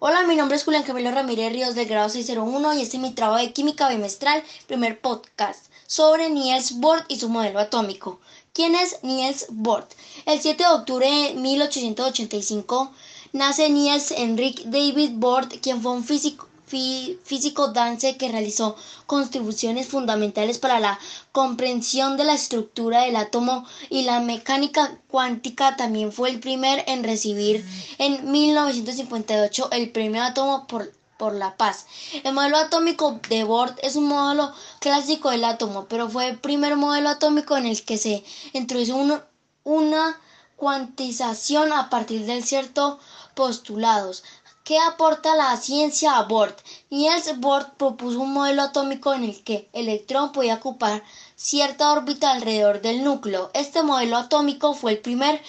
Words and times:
Hola, 0.00 0.22
mi 0.28 0.36
nombre 0.36 0.56
es 0.56 0.62
Julián 0.62 0.84
Camilo 0.84 1.10
Ramírez 1.10 1.52
Ríos 1.52 1.74
del 1.74 1.88
grado 1.88 2.08
601 2.08 2.74
y 2.74 2.82
este 2.82 2.98
es 2.98 3.02
mi 3.02 3.14
trabajo 3.14 3.44
de 3.44 3.52
química 3.52 3.88
bimestral, 3.88 4.44
primer 4.68 5.00
podcast, 5.00 5.72
sobre 5.88 6.30
Niels 6.30 6.78
Bohr 6.78 7.04
y 7.08 7.18
su 7.18 7.28
modelo 7.28 7.58
atómico. 7.58 8.20
¿Quién 8.52 8.76
es 8.76 9.02
Niels 9.02 9.46
Bohr? 9.50 9.88
El 10.24 10.40
7 10.40 10.62
de 10.62 10.70
octubre 10.70 11.10
de 11.10 11.34
1885 11.34 12.92
nace 13.32 13.70
Niels 13.70 14.12
Henrik 14.12 14.62
David 14.66 15.14
Bohr, 15.14 15.48
quien 15.48 15.82
fue 15.82 15.90
un 15.90 16.04
físico 16.04 16.47
físico 16.68 17.68
Dance 17.68 18.16
que 18.16 18.30
realizó 18.30 18.76
contribuciones 19.06 19.88
fundamentales 19.88 20.58
para 20.58 20.80
la 20.80 20.98
comprensión 21.32 22.16
de 22.16 22.24
la 22.24 22.34
estructura 22.34 23.02
del 23.02 23.16
átomo 23.16 23.66
y 23.90 24.02
la 24.02 24.20
mecánica 24.20 24.98
cuántica 25.08 25.76
también 25.76 26.12
fue 26.12 26.30
el 26.30 26.40
primer 26.40 26.84
en 26.86 27.04
recibir 27.04 27.64
en 27.98 28.30
1958 28.30 29.70
el 29.72 29.90
premio 29.90 30.22
átomo 30.22 30.66
por 30.66 30.92
por 31.18 31.34
la 31.34 31.56
paz. 31.56 31.86
El 32.22 32.32
modelo 32.32 32.56
atómico 32.58 33.20
de 33.28 33.42
Bohr 33.42 33.74
es 33.82 33.96
un 33.96 34.06
modelo 34.06 34.52
clásico 34.78 35.30
del 35.30 35.44
átomo, 35.44 35.86
pero 35.88 36.08
fue 36.08 36.28
el 36.28 36.38
primer 36.38 36.76
modelo 36.76 37.08
atómico 37.08 37.56
en 37.56 37.66
el 37.66 37.84
que 37.84 37.98
se 37.98 38.24
introdujo 38.52 39.20
una 39.64 40.20
cuantización 40.56 41.72
a 41.72 41.90
partir 41.90 42.24
de 42.24 42.40
ciertos 42.42 42.98
postulados. 43.34 44.22
¿Qué 44.68 44.78
aporta 44.78 45.34
la 45.34 45.56
ciencia 45.56 46.18
a 46.18 46.24
Bohr? 46.24 46.54
Niels 46.90 47.40
Bohr 47.40 47.72
propuso 47.78 48.20
un 48.20 48.34
modelo 48.34 48.60
atómico 48.60 49.14
en 49.14 49.24
el 49.24 49.42
que 49.42 49.70
el 49.72 49.88
electrón 49.88 50.30
podía 50.30 50.56
ocupar 50.56 51.02
cierta 51.36 51.90
órbita 51.90 52.32
alrededor 52.32 52.82
del 52.82 53.02
núcleo. 53.02 53.50
Este 53.54 53.82
modelo 53.82 54.18
atómico 54.18 54.74
fue 54.74 54.92
el 54.92 54.98
primer 54.98 55.40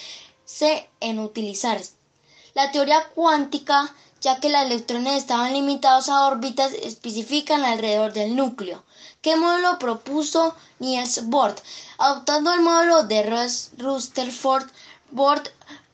en 1.00 1.18
utilizarse. 1.18 1.92
La 2.54 2.72
teoría 2.72 3.10
cuántica, 3.14 3.94
ya 4.22 4.40
que 4.40 4.48
los 4.48 4.62
electrones 4.62 5.18
estaban 5.18 5.52
limitados 5.52 6.08
a 6.08 6.26
órbitas 6.26 6.72
específicas 6.72 7.62
alrededor 7.62 8.14
del 8.14 8.34
núcleo. 8.34 8.84
¿Qué 9.20 9.36
modelo 9.36 9.78
propuso 9.78 10.54
Niels 10.78 11.26
Bohr? 11.26 11.54
Adoptando 11.98 12.54
el 12.54 12.62
modelo 12.62 13.02
de 13.02 13.50
Rutherford, 13.76 14.70
Bohr 15.10 15.42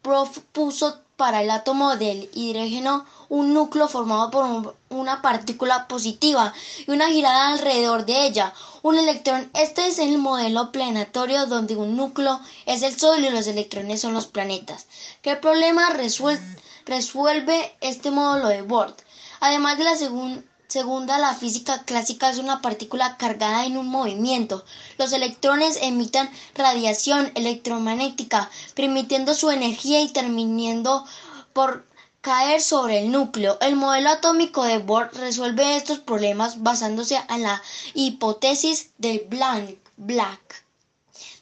propuso 0.01 1.01
para 1.17 1.43
el 1.43 1.51
átomo 1.51 1.97
del 1.97 2.31
hidrógeno 2.35 3.05
un 3.29 3.55
núcleo 3.55 3.89
formado 3.89 4.31
por 4.31 4.77
una 4.89 5.23
partícula 5.23 5.89
positiva 5.89 6.53
y 6.87 6.91
una 6.91 7.09
girada 7.09 7.49
alrededor 7.49 8.07
de 8.07 8.27
ella, 8.27 8.53
un 8.83 8.99
electrón. 8.99 9.51
Este 9.55 9.87
es 9.87 9.99
el 9.99 10.19
modelo 10.19 10.73
planetario 10.73 11.47
donde 11.47 11.77
un 11.77 11.97
núcleo 11.97 12.41
es 12.67 12.83
el 12.83 12.99
Sol 12.99 13.25
y 13.25 13.31
los 13.31 13.47
electrones 13.47 14.01
son 14.01 14.15
los 14.15 14.27
planetas. 14.27 14.87
¿Qué 15.23 15.37
problema 15.37 15.91
resuelve 15.91 17.77
este 17.81 18.11
módulo 18.11 18.49
de 18.49 18.63
Bohr? 18.63 18.95
Además 19.41 19.79
de 19.79 19.85
la 19.85 19.97
segunda 19.97 20.43
Segunda, 20.69 21.17
la 21.19 21.33
física 21.33 21.85
clásica 21.85 22.29
es 22.29 22.39
una 22.39 22.61
partícula 22.61 23.17
cargada 23.17 23.67
en 23.67 23.77
un 23.79 23.87
movimiento. 23.87 24.65
Los 24.99 25.13
electrones 25.13 25.79
emiten 25.81 26.29
radiación 26.57 27.31
electromagnética, 27.37 28.51
permitiendo 28.75 29.35
su 29.35 29.53
energía 29.53 30.01
y 30.01 30.09
terminando 30.09 31.05
por 31.53 31.87
caer 32.27 32.61
sobre 32.61 32.99
el 32.99 33.13
núcleo. 33.13 33.57
El 33.61 33.77
modelo 33.77 34.11
atómico 34.11 34.65
de 34.65 34.79
Bohr 34.79 35.13
resuelve 35.15 35.77
estos 35.77 36.01
problemas 36.01 36.61
basándose 36.61 37.21
en 37.29 37.45
la 37.45 37.63
hipótesis 37.95 38.91
Black, 38.99 39.79
Black 39.97 40.65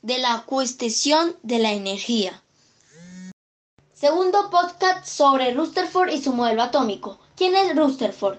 de 0.02 0.18
la 0.18 0.42
cuestión 0.44 1.36
de 1.42 1.58
la 1.58 1.72
energía. 1.72 2.42
Segundo 3.94 4.50
podcast 4.50 5.06
sobre 5.06 5.55
Rutherford 5.55 6.10
y 6.10 6.22
su 6.22 6.34
modelo 6.34 6.62
atómico. 6.62 7.18
¿Quién 7.34 7.55
es 7.55 7.74
Rutherford? 7.74 8.36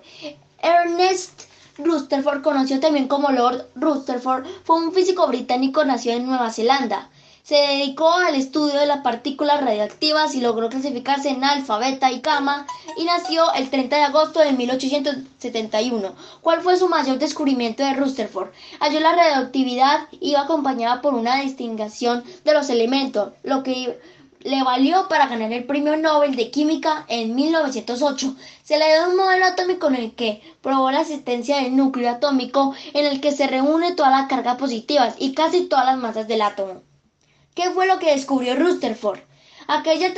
Ernest 0.59 1.45
Rutherford, 1.79 2.43
conocido 2.43 2.79
también 2.79 3.07
como 3.07 3.31
Lord 3.31 3.69
Rutherford, 3.73 4.45
fue 4.63 4.77
un 4.77 4.93
físico 4.93 5.25
británico 5.27 5.83
nacido 5.83 6.17
en 6.17 6.27
Nueva 6.27 6.51
Zelanda. 6.51 7.09
Se 7.45 7.53
dedicó 7.53 8.11
al 8.11 8.33
estudio 8.33 8.79
de 8.79 8.87
las 8.87 9.01
partículas 9.01 9.63
radioactivas 9.63 10.33
y 10.33 10.41
logró 10.41 10.67
clasificarse 10.67 11.29
en 11.29 11.43
alfa, 11.43 11.77
beta 11.77 12.11
y 12.11 12.19
gamma 12.19 12.65
y 12.97 13.03
nació 13.03 13.53
el 13.53 13.69
30 13.69 13.97
de 13.97 14.01
agosto 14.01 14.39
de 14.39 14.51
1871. 14.53 16.15
¿Cuál 16.41 16.61
fue 16.61 16.75
su 16.75 16.89
mayor 16.89 17.19
descubrimiento 17.19 17.83
de 17.83 17.93
Rutherford? 17.93 18.49
Halló 18.79 18.99
la 18.99 19.13
radioactividad 19.13 20.07
iba 20.21 20.41
acompañada 20.41 21.03
por 21.03 21.13
una 21.13 21.39
distinción 21.39 22.23
de 22.43 22.53
los 22.55 22.67
elementos, 22.71 23.33
lo 23.43 23.61
que 23.61 23.99
le 24.39 24.63
valió 24.63 25.07
para 25.07 25.27
ganar 25.27 25.53
el 25.53 25.65
premio 25.65 25.97
Nobel 25.97 26.35
de 26.35 26.49
Química 26.49 27.05
en 27.09 27.35
1908. 27.35 28.35
Se 28.63 28.79
le 28.79 28.87
dio 28.87 29.09
un 29.11 29.17
modelo 29.17 29.45
atómico 29.45 29.87
en 29.89 29.95
el 29.97 30.15
que 30.15 30.41
probó 30.63 30.89
la 30.89 31.01
existencia 31.01 31.57
del 31.57 31.75
núcleo 31.75 32.09
atómico 32.09 32.73
en 32.95 33.05
el 33.05 33.21
que 33.21 33.31
se 33.31 33.45
reúne 33.45 33.93
todas 33.93 34.13
las 34.13 34.27
cargas 34.27 34.57
positivas 34.57 35.13
y 35.19 35.35
casi 35.35 35.67
todas 35.67 35.85
las 35.85 35.99
masas 35.99 36.27
del 36.27 36.41
átomo. 36.41 36.81
¿Qué 37.55 37.71
fue 37.71 37.87
lo 37.87 37.99
que 37.99 38.11
descubrió 38.11 38.53
Rutherford? 38.57 39.19
Aquella 39.67 40.13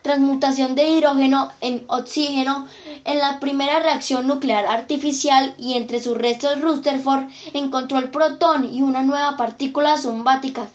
transmutación 0.00 0.74
de 0.74 0.88
hidrógeno 0.88 1.52
en 1.60 1.84
oxígeno 1.88 2.68
en 3.04 3.18
la 3.18 3.38
primera 3.38 3.80
reacción 3.80 4.26
nuclear 4.26 4.64
artificial 4.64 5.54
y 5.58 5.74
entre 5.74 6.02
sus 6.02 6.16
restos 6.16 6.58
Rutherford 6.62 7.24
encontró 7.52 7.98
el 7.98 8.08
protón 8.08 8.64
y 8.74 8.80
una 8.80 9.02
nueva 9.02 9.36
partícula 9.36 9.98
sumbática 9.98 10.68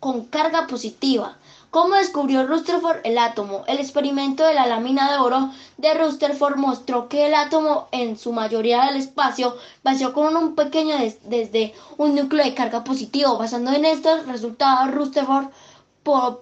con 0.00 0.24
carga 0.24 0.66
positiva. 0.66 1.36
¿Cómo 1.70 1.94
descubrió 1.94 2.48
Rutherford 2.48 2.98
el 3.04 3.16
átomo? 3.16 3.62
El 3.68 3.78
experimento 3.78 4.44
de 4.44 4.54
la 4.54 4.66
lámina 4.66 5.12
de 5.12 5.18
oro 5.18 5.50
de 5.76 5.94
Rutherford 5.94 6.56
mostró 6.56 7.08
que 7.08 7.26
el 7.26 7.34
átomo 7.34 7.86
en 7.92 8.18
su 8.18 8.32
mayoría 8.32 8.86
del 8.86 8.96
espacio 8.96 9.56
vació 9.84 10.12
con 10.12 10.36
un 10.36 10.56
pequeño 10.56 10.96
desde 11.22 11.72
un 11.96 12.16
núcleo 12.16 12.44
de 12.44 12.54
carga 12.54 12.82
positivo. 12.82 13.38
Basando 13.38 13.72
en 13.72 13.84
estos 13.84 14.26
resultados, 14.26 14.92
Rutherford 14.92 15.50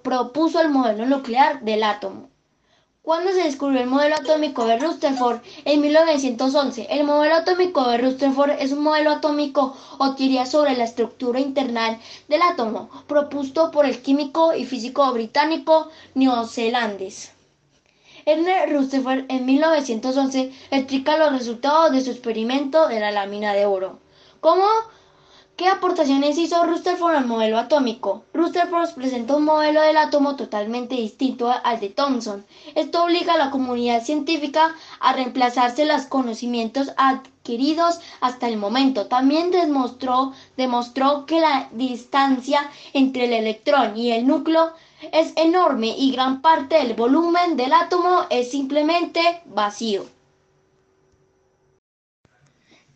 propuso 0.03 0.63
el 0.63 0.71
modelo 0.71 1.05
nuclear 1.05 1.61
del 1.61 1.83
átomo. 1.83 2.28
¿Cuándo 3.09 3.33
se 3.33 3.43
descubrió 3.43 3.81
el 3.81 3.87
modelo 3.87 4.17
atómico 4.17 4.67
de 4.67 4.79
Rutherford? 4.79 5.41
En 5.65 5.81
1911. 5.81 6.89
El 6.91 7.05
modelo 7.05 7.37
atómico 7.37 7.89
de 7.89 7.97
Rutherford 7.97 8.51
es 8.61 8.73
un 8.73 8.83
modelo 8.83 9.13
atómico 9.13 9.75
o 9.97 10.15
teoría 10.15 10.45
sobre 10.45 10.77
la 10.77 10.85
estructura 10.85 11.41
internal 11.41 11.99
del 12.29 12.43
átomo, 12.43 12.91
propuesto 13.07 13.71
por 13.71 13.87
el 13.87 14.03
químico 14.03 14.55
y 14.55 14.67
físico 14.67 15.11
británico 15.15 15.89
neozelandés. 16.15 17.33
Ernest 18.27 18.73
Rutherford 18.73 19.25
en 19.31 19.47
1911 19.47 20.53
explica 20.71 21.17
los 21.17 21.33
resultados 21.33 21.93
de 21.93 22.03
su 22.03 22.11
experimento 22.11 22.89
de 22.89 23.01
la 23.01 23.11
lámina 23.11 23.55
de 23.55 23.65
oro. 23.65 24.01
¿Cómo 24.41 24.67
¿Qué 25.59 25.67
aportaciones 25.67 26.39
hizo 26.39 26.63
Rutherford 26.63 27.17
al 27.17 27.27
modelo 27.27 27.59
atómico? 27.59 28.23
Rutherford 28.33 28.95
presentó 28.95 29.39
un 29.39 29.45
modelo 29.45 29.81
del 29.83 29.97
átomo 29.97 30.37
totalmente 30.37 30.95
distinto 30.95 31.53
al 31.65 31.81
de 31.81 31.89
Thomson. 31.89 32.47
Esto 32.77 33.03
obliga 33.03 33.35
a 33.35 33.39
la 33.39 33.51
comunidad 33.51 34.05
científica 34.05 34.77
a 35.01 35.15
reemplazarse 35.15 35.85
los 35.85 36.03
conocimientos 36.03 36.93
adquiridos 36.97 37.99
hasta 38.21 38.47
el 38.47 38.57
momento. 38.57 39.07
También 39.09 39.51
demostró, 39.51 40.33
demostró 40.57 41.27
que 41.27 41.41
la 41.41 41.69
distancia 41.73 42.71
entre 42.93 43.25
el 43.25 43.33
electrón 43.33 43.97
y 43.97 44.13
el 44.13 44.29
núcleo 44.29 44.75
es 45.11 45.33
enorme 45.35 45.89
y 45.89 46.13
gran 46.13 46.41
parte 46.41 46.77
del 46.77 46.95
volumen 46.95 47.57
del 47.57 47.73
átomo 47.73 48.27
es 48.31 48.53
simplemente 48.53 49.43
vacío. 49.47 50.18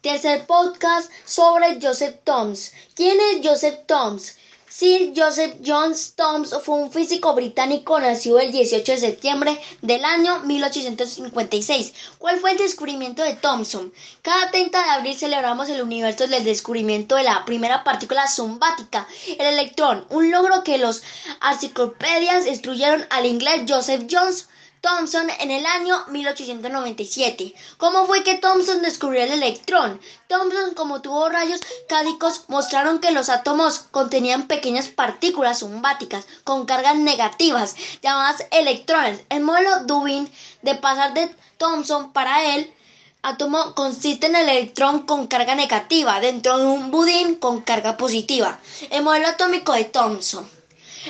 Tercer 0.03 0.47
podcast 0.47 1.09
sobre 1.25 1.79
Joseph 1.81 2.17
Toms. 2.25 2.73
¿Quién 2.97 3.19
es 3.21 3.47
Joseph 3.47 3.87
Toms? 3.87 4.37
Sir 4.69 5.13
Joseph 5.15 5.59
John 5.65 5.95
Toms 6.17 6.53
fue 6.65 6.75
un 6.75 6.91
físico 6.91 7.33
británico 7.35 8.01
nacido 8.01 8.41
el 8.41 8.51
18 8.51 8.91
de 8.91 8.99
septiembre 8.99 9.61
del 9.81 10.05
año 10.05 10.41
1856. 10.41 11.93
¿Cuál 12.19 12.41
fue 12.41 12.51
el 12.51 12.59
descubrimiento 12.59 13.23
de 13.23 13.37
Thomson? 13.37 13.93
Cada 14.23 14.51
30 14.51 14.83
de 14.83 14.91
abril 14.91 15.17
celebramos 15.17 15.69
el 15.69 15.81
universo 15.81 16.27
del 16.27 16.43
descubrimiento 16.43 17.15
de 17.15 17.23
la 17.23 17.45
primera 17.45 17.85
partícula 17.85 18.27
sumbática, 18.27 19.07
el 19.39 19.47
electrón, 19.47 20.05
un 20.11 20.33
logro 20.33 20.65
que 20.65 20.79
los 20.79 21.05
enciclopedias 21.49 22.49
instruyeron 22.49 23.07
al 23.11 23.27
inglés 23.27 23.67
Joseph 23.69 24.07
Jones 24.11 24.49
Thomson 24.83 25.31
en 25.39 25.53
el 25.53 25.65
año 25.65 26.05
1897. 26.09 27.55
¿Cómo 27.77 28.05
fue 28.05 28.25
que 28.25 28.35
Thomson 28.35 28.83
descubrió 28.83 29.23
el 29.23 29.31
electrón? 29.31 30.01
Thomson, 30.27 30.75
como 30.75 31.01
tuvo 31.01 31.29
rayos 31.29 31.61
cádicos, 31.89 32.47
mostraron 32.49 32.99
que 32.99 33.13
los 33.13 33.29
átomos 33.29 33.79
contenían 33.93 34.49
pequeñas 34.49 34.89
partículas 34.89 35.61
sumbáticas 35.61 36.27
con 36.43 36.67
cargas 36.67 36.97
negativas, 36.97 37.77
llamadas 38.03 38.45
electrones. 38.51 39.21
El 39.29 39.45
modelo 39.45 39.85
Dubin 39.85 40.29
de 40.63 40.75
pasar 40.75 41.15
de 41.15 41.33
Thomson 41.59 42.13
para 42.13 42.57
él 42.57 42.75
átomo 43.23 43.77
consiste 43.77 44.27
en 44.27 44.35
el 44.35 44.49
electrón 44.49 45.07
con 45.07 45.29
carga 45.29 45.55
negativa 45.55 46.19
dentro 46.19 46.59
de 46.59 46.67
un 46.67 46.91
budín 46.91 47.37
con 47.37 47.61
carga 47.61 47.97
positiva. 47.97 48.59
El 48.91 49.05
modelo 49.05 49.29
atómico 49.29 49.75
de 49.75 49.85
Thomson. 49.85 50.62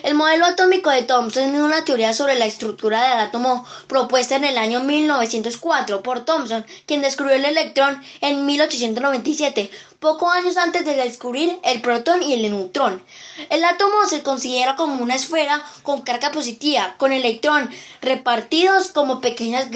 El 0.02 0.14
modelo 0.14 0.46
atómico 0.46 0.88
de 0.88 1.02
Thomson 1.02 1.54
es 1.54 1.60
una 1.60 1.84
teoría 1.84 2.14
sobre 2.14 2.38
la 2.38 2.46
estructura 2.46 3.10
del 3.10 3.18
átomo 3.18 3.66
propuesta 3.88 4.36
en 4.36 4.44
el 4.44 4.56
año 4.56 4.80
1904 4.80 6.02
por 6.02 6.24
Thomson, 6.24 6.64
quien 6.86 7.02
descubrió 7.02 7.36
el 7.36 7.44
electrón 7.44 8.02
en 8.22 8.46
1897, 8.46 9.70
pocos 10.00 10.32
años 10.32 10.56
antes 10.56 10.86
de 10.86 10.96
descubrir 10.96 11.58
el 11.62 11.82
protón 11.82 12.22
y 12.22 12.32
el 12.32 12.50
neutrón. 12.50 13.04
El 13.50 13.64
átomo 13.64 14.06
se 14.08 14.22
considera 14.22 14.76
como 14.76 15.02
una 15.02 15.16
esfera 15.16 15.62
con 15.82 16.00
carga 16.00 16.30
positiva, 16.30 16.94
con 16.96 17.12
electrón 17.12 17.68
repartidos 18.00 18.92
como 18.92 19.20
pequeñas 19.20 19.68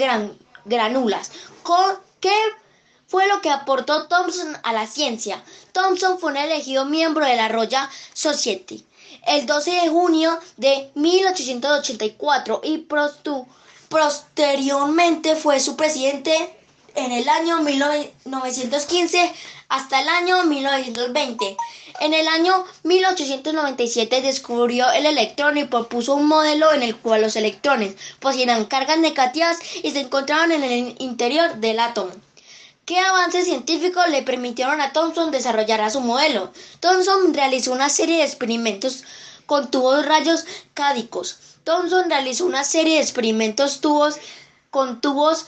granulas. 0.65 1.31
¿Qué 2.19 2.33
fue 3.05 3.27
lo 3.27 3.39
que 3.41 3.51
aportó 3.51 4.07
Thomson 4.07 4.57
a 4.63 4.73
la 4.73 4.87
ciencia? 4.87 5.43
Thomson 5.73 6.17
fue 6.17 6.31
un 6.31 6.37
elegido 6.37 6.85
miembro 6.85 7.23
de 7.23 7.35
la 7.35 7.49
Royal 7.49 7.87
Society 8.15 8.83
el 9.25 9.45
12 9.45 9.71
de 9.71 9.89
junio 9.89 10.39
de 10.57 10.89
1884 10.95 12.61
y 12.63 12.87
posteriormente 13.89 15.35
fue 15.35 15.59
su 15.59 15.75
presidente 15.75 16.53
en 16.95 17.11
el 17.11 17.29
año 17.29 17.61
1915 17.61 19.33
hasta 19.69 20.01
el 20.01 20.07
año 20.07 20.43
1920. 20.43 21.57
En 21.99 22.13
el 22.13 22.27
año 22.27 22.65
1897 22.83 24.21
descubrió 24.21 24.89
el 24.91 25.05
electrón 25.05 25.57
y 25.57 25.65
propuso 25.65 26.15
un 26.15 26.27
modelo 26.27 26.71
en 26.73 26.83
el 26.83 26.95
cual 26.97 27.21
los 27.21 27.35
electrones 27.35 27.95
poseían 28.19 28.65
cargas 28.65 28.99
negativas 28.99 29.57
y 29.83 29.91
se 29.91 30.01
encontraban 30.01 30.51
en 30.51 30.63
el 30.63 30.95
interior 30.99 31.55
del 31.55 31.79
átomo. 31.79 32.11
¿Qué 32.87 32.97
avances 32.99 33.43
científicos 33.43 34.07
le 34.07 34.23
permitieron 34.23 34.79
a 34.79 34.93
Thomson 34.93 35.29
desarrollar 35.29 35.91
su 35.91 35.99
modelo? 35.99 36.53
Thomson 36.79 37.33
realizó 37.33 37.73
una 37.73 37.89
serie 37.89 38.19
de 38.19 38.23
experimentos 38.23 39.03
con 39.45 39.69
tubos 39.69 40.05
rayos 40.05 40.45
cádicos. 40.73 41.37
Thomson 41.65 42.09
realizó 42.09 42.45
una 42.45 42.63
serie 42.63 42.95
de 42.95 43.01
experimentos 43.01 43.81
tubos 43.81 44.15
con 44.69 45.01
tubos 45.01 45.47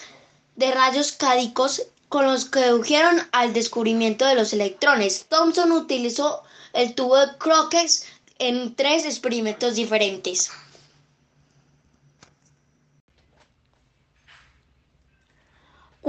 de 0.57 0.69
rayos 0.73 1.13
cádicos 1.13 1.83
con 2.09 2.25
los 2.25 2.43
que 2.43 2.59
condujeron 2.59 3.25
al 3.31 3.53
descubrimiento 3.53 4.25
de 4.25 4.35
los 4.35 4.51
electrones. 4.51 5.25
Thomson 5.29 5.71
utilizó 5.71 6.43
el 6.73 6.93
tubo 6.93 7.15
de 7.15 7.37
Crookes 7.37 8.03
en 8.39 8.75
tres 8.75 9.05
experimentos 9.05 9.75
diferentes. 9.75 10.51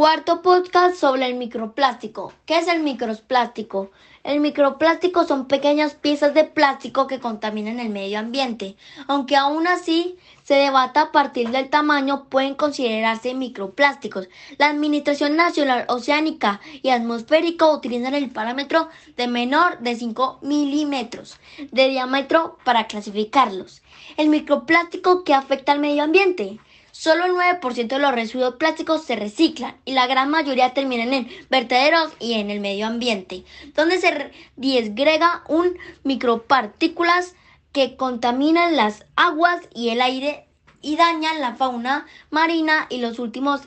Cuarto 0.00 0.41
podcast 0.41 0.97
sobre 0.97 1.26
el 1.26 1.35
microplástico. 1.35 2.32
¿Qué 2.47 2.56
es 2.56 2.69
el 2.69 2.81
microplástico? 2.81 3.91
El 4.25 4.41
microplástico 4.41 5.26
son 5.26 5.47
pequeñas 5.47 5.93
piezas 5.93 6.32
de 6.32 6.44
plástico 6.44 7.06
que 7.06 7.20
contaminan 7.20 7.79
el 7.81 7.91
medio 7.91 8.19
ambiente. 8.19 8.76
Aunque 9.08 9.37
aún 9.37 9.67
así 9.67 10.17
se 10.43 10.55
debata 10.55 11.02
a 11.02 11.12
partir 11.12 11.50
del 11.50 11.69
tamaño, 11.69 12.31
pueden 12.31 12.55
considerarse 12.55 13.35
microplásticos. 13.35 14.31
La 14.56 14.70
Administración 14.70 15.37
Nacional 15.37 15.85
Oceánica 15.88 16.62
y 16.81 16.88
Atmosférica 16.88 17.70
utilizan 17.70 18.14
el 18.14 18.31
parámetro 18.31 18.88
de 19.19 19.29
menor 19.29 19.81
de 19.81 19.97
5 19.97 20.38
milímetros 20.41 21.37
de 21.73 21.88
diámetro 21.91 22.56
para 22.64 22.87
clasificarlos. 22.87 23.82
El 24.17 24.31
microplástico 24.31 25.25
que 25.25 25.35
afecta 25.35 25.73
al 25.73 25.79
medio 25.79 26.02
ambiente. 26.05 26.58
Solo 27.00 27.25
el 27.25 27.32
9% 27.32 27.87
de 27.87 27.99
los 27.99 28.12
residuos 28.12 28.56
plásticos 28.56 29.05
se 29.05 29.17
reciclan 29.17 29.75
y 29.87 29.94
la 29.94 30.06
gran 30.06 30.29
mayoría 30.29 30.75
terminan 30.75 31.14
en 31.14 31.29
vertederos 31.49 32.12
y 32.19 32.35
en 32.35 32.50
el 32.50 32.61
medio 32.61 32.87
ambiente, 32.87 33.43
donde 33.75 33.99
se 33.99 34.31
disgrega 34.56 35.43
un 35.49 35.79
micropartículas 36.05 37.37
que 37.73 37.97
contaminan 37.97 38.76
las 38.76 39.06
aguas 39.17 39.62
y 39.75 39.88
el 39.88 40.02
aire 40.02 40.47
y 40.82 40.97
dañan 40.97 41.41
la 41.41 41.55
fauna 41.55 42.06
marina 42.29 42.87
y 42.91 42.99
las 42.99 43.19
últimas 43.19 43.62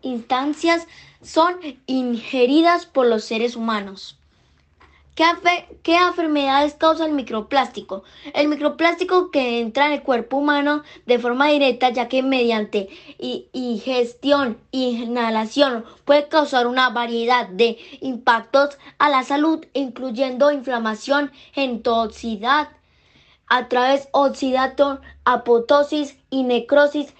instancias 0.00 0.86
son 1.20 1.56
ingeridas 1.84 2.86
por 2.86 3.04
los 3.04 3.24
seres 3.24 3.56
humanos. 3.56 4.18
¿Qué, 5.14 5.94
enfermedades 5.94 6.74
causa 6.74 7.06
el 7.06 7.12
microplástico? 7.12 8.02
El 8.32 8.48
microplástico 8.48 9.30
que 9.30 9.60
entra 9.60 9.86
en 9.86 9.92
el 9.92 10.02
cuerpo 10.02 10.38
humano 10.38 10.82
de 11.06 11.20
forma 11.20 11.46
directa, 11.46 11.90
ya 11.90 12.08
que 12.08 12.24
mediante 12.24 12.88
ingestión 13.52 14.58
inhalación 14.72 15.84
puede 16.04 16.26
causar 16.26 16.66
una 16.66 16.90
variedad 16.90 17.46
de 17.48 17.78
impactos 18.00 18.76
a 18.98 19.08
la 19.08 19.22
salud, 19.22 19.64
incluyendo 19.72 20.50
inflamación, 20.50 21.30
entoxicidad, 21.54 22.70
a 23.46 23.68
través 23.68 24.08
oxidato, 24.10 25.00
apotosis 25.24 26.18
y 26.28 26.42
necrosis, 26.42 27.14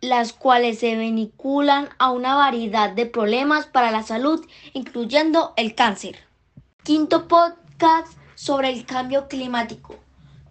las 0.00 0.32
cuales 0.32 0.78
se 0.78 0.96
vinculan 0.96 1.90
a 1.98 2.10
una 2.10 2.36
variedad 2.36 2.88
de 2.88 3.04
problemas 3.04 3.66
para 3.66 3.90
la 3.90 4.02
salud, 4.02 4.46
incluyendo 4.72 5.52
el 5.56 5.74
cáncer. 5.74 6.24
Quinto 6.84 7.28
podcast 7.28 8.12
sobre 8.34 8.68
el 8.68 8.84
cambio 8.84 9.26
climático. 9.26 9.94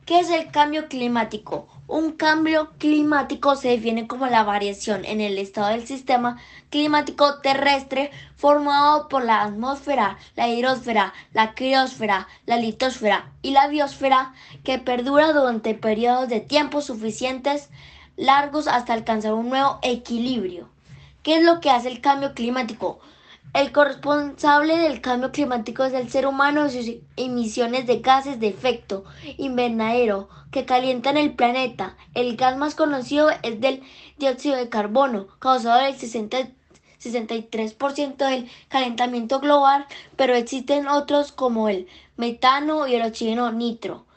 ¿Qué 0.03 0.19
es 0.19 0.31
el 0.31 0.49
cambio 0.49 0.87
climático? 0.87 1.67
Un 1.85 2.13
cambio 2.13 2.71
climático 2.79 3.55
se 3.55 3.67
define 3.67 4.07
como 4.07 4.25
la 4.25 4.43
variación 4.43 5.05
en 5.05 5.21
el 5.21 5.37
estado 5.37 5.67
del 5.67 5.85
sistema 5.85 6.41
climático 6.71 7.39
terrestre 7.41 8.09
formado 8.35 9.09
por 9.09 9.23
la 9.23 9.43
atmósfera, 9.43 10.17
la 10.35 10.47
hidrosfera, 10.47 11.13
la 11.33 11.53
criosfera, 11.53 12.27
la 12.47 12.57
litosfera 12.57 13.31
y 13.43 13.51
la 13.51 13.67
biosfera 13.67 14.33
que 14.63 14.79
perdura 14.79 15.33
durante 15.33 15.75
periodos 15.75 16.29
de 16.29 16.39
tiempo 16.39 16.81
suficientes 16.81 17.69
largos 18.17 18.67
hasta 18.67 18.93
alcanzar 18.93 19.35
un 19.35 19.49
nuevo 19.49 19.77
equilibrio. 19.83 20.67
¿Qué 21.21 21.35
es 21.35 21.43
lo 21.43 21.59
que 21.59 21.69
hace 21.69 21.89
el 21.89 22.01
cambio 22.01 22.33
climático? 22.33 22.99
El 23.53 23.71
corresponsable 23.71 24.77
del 24.79 24.99
cambio 24.99 25.31
climático 25.31 25.83
es 25.83 25.93
el 25.93 26.09
ser 26.09 26.25
humano 26.25 26.65
y 26.65 26.71
sus 26.71 26.89
emisiones 27.17 27.85
de 27.85 27.99
gases 27.99 28.39
de 28.39 28.47
efecto 28.47 29.03
invernadero 29.37 30.27
que 30.49 30.65
calientan 30.65 31.17
el 31.17 31.35
planeta. 31.35 31.95
El 32.15 32.35
gas 32.35 32.57
más 32.57 32.73
conocido 32.73 33.29
es 33.43 33.61
del 33.61 33.83
dióxido 34.17 34.55
de 34.55 34.69
carbono, 34.69 35.27
causado 35.37 35.83
del 35.83 35.95
63% 35.95 38.27
del 38.27 38.49
calentamiento 38.69 39.39
global, 39.39 39.85
pero 40.15 40.33
existen 40.33 40.87
otros 40.87 41.31
como 41.31 41.69
el 41.69 41.87
metano 42.17 42.87
y 42.87 42.95
el 42.95 43.03
oxígeno 43.03 43.51
nitro. 43.51 44.07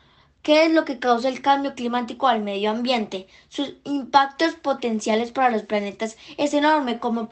¿Qué 0.47 0.65
es 0.65 0.73
lo 0.73 0.85
que 0.85 1.01
causa 1.01 1.29
el 1.29 1.43
cambio 1.43 1.75
climático 1.75 2.29
al 2.29 2.41
medio 2.41 2.71
ambiente? 2.71 3.27
Sus 3.49 3.75
impactos 3.83 4.55
potenciales 4.55 5.33
para 5.33 5.51
los 5.51 5.65
planetas 5.65 6.17
es 6.39 6.55
enorme, 6.55 7.01
como 7.01 7.29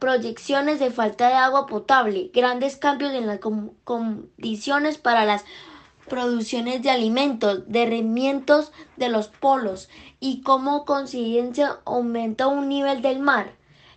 proyecciones 0.00 0.80
de 0.80 0.90
falta 0.90 1.28
de 1.28 1.34
agua 1.34 1.68
potable, 1.68 2.32
grandes 2.34 2.76
cambios 2.76 3.12
en 3.12 3.28
las 3.28 3.38
condiciones 3.84 4.98
para 4.98 5.24
las 5.24 5.44
producciones 6.08 6.82
de 6.82 6.90
alimentos, 6.90 7.62
derrimientos 7.68 8.72
de 8.96 9.08
los 9.08 9.28
polos 9.28 9.88
y 10.18 10.42
como 10.42 10.84
consecuencia 10.84 11.78
aumenta 11.84 12.48
un 12.48 12.68
nivel 12.68 13.02
del 13.02 13.20
mar, 13.20 13.52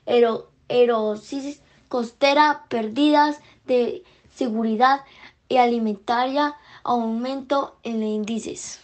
erosis 0.06 1.64
costera, 1.90 2.66
pérdidas 2.70 3.40
de 3.66 4.04
seguridad 4.36 5.02
y 5.50 5.58
alimentaria, 5.58 6.56
aumento 6.84 7.76
en 7.84 8.04
índices. 8.04 8.80